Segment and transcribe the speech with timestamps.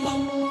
[0.00, 0.43] bum bum.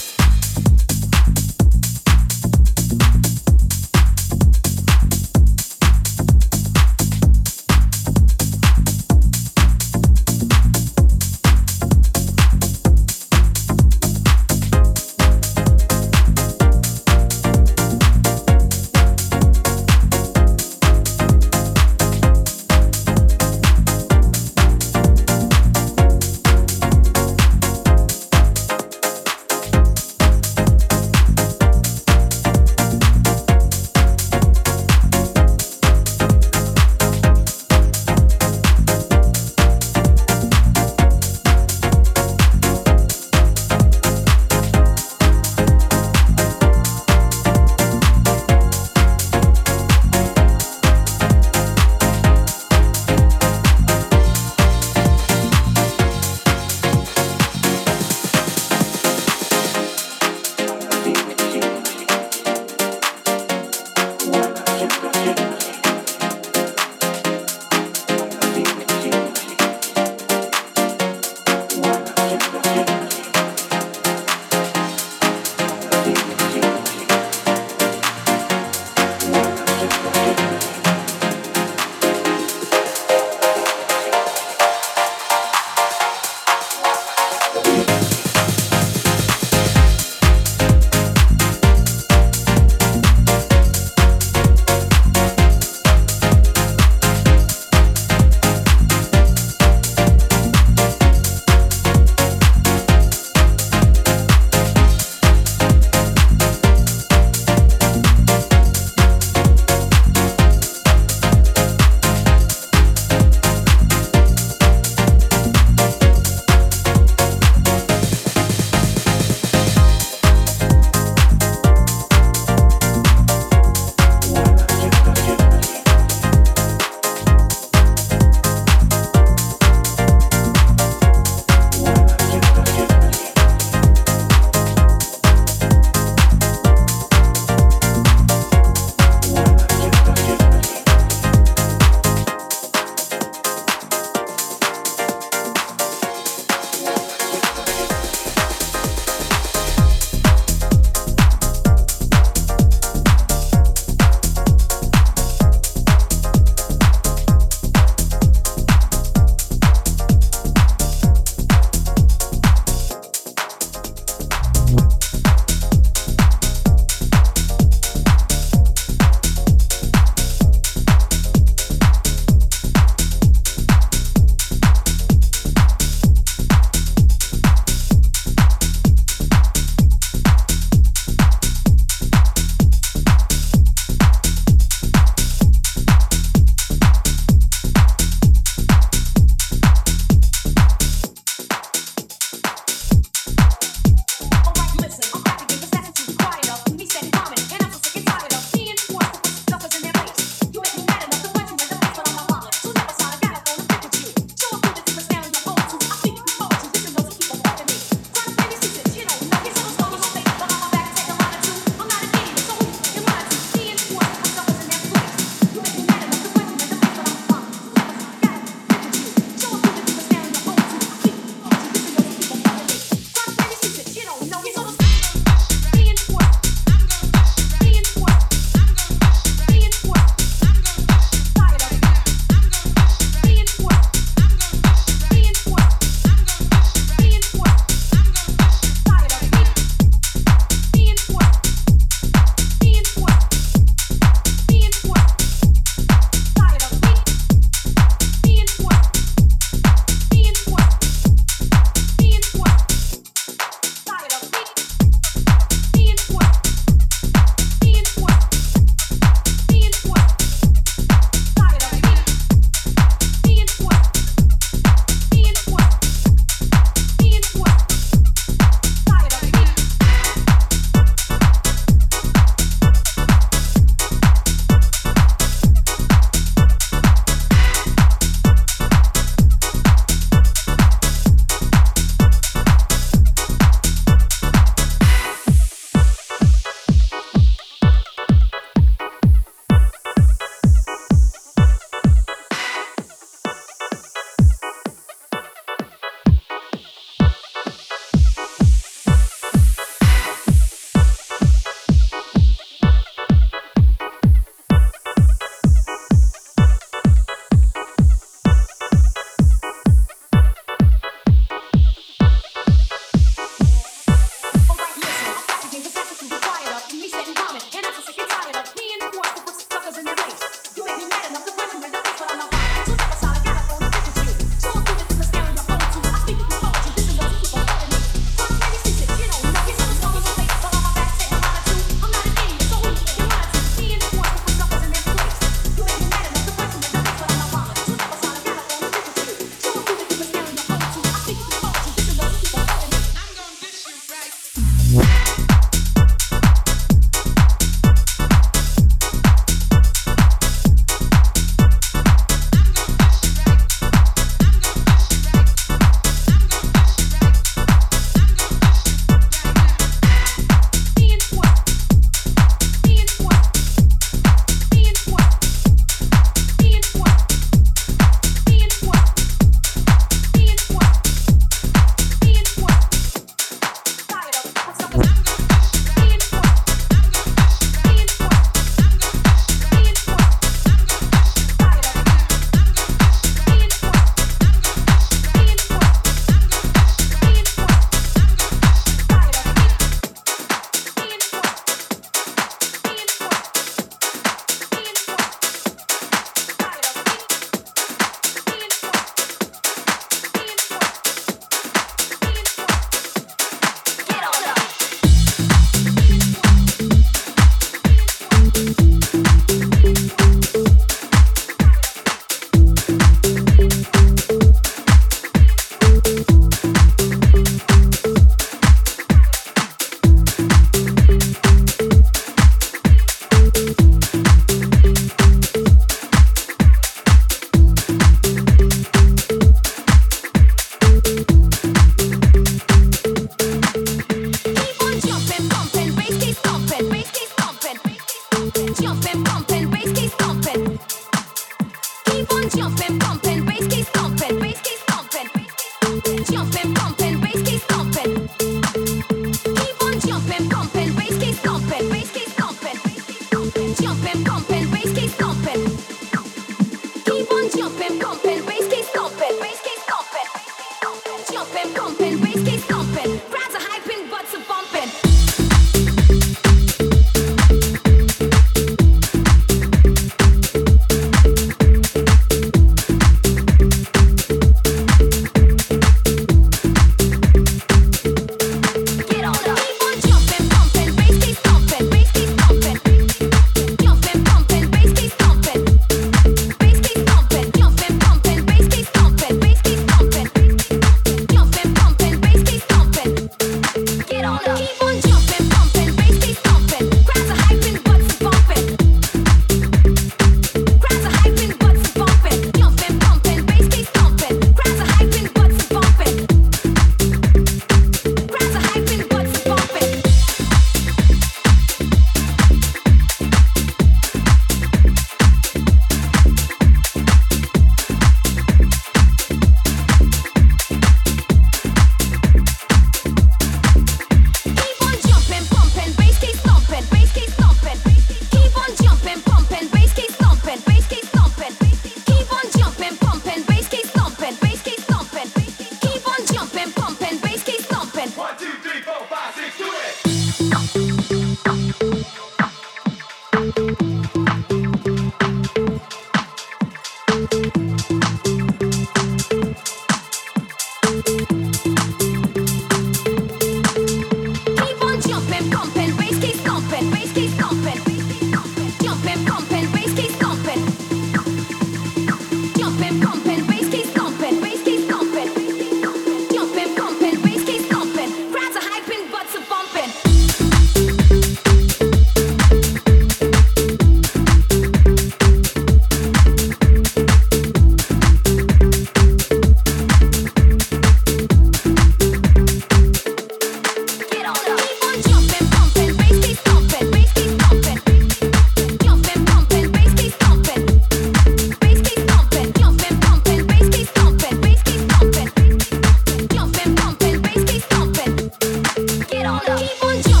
[599.41, 600.00] keep on jumping.